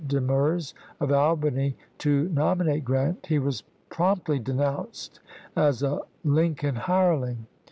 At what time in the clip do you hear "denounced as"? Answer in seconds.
4.39-5.83